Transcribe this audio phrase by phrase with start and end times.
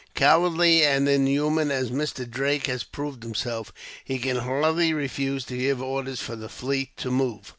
[0.15, 2.27] Cowardly and inhuman as Mr.
[2.27, 3.71] Drake has proved himself,
[4.03, 7.47] he can hardly refuse to give orders for the fleet to move."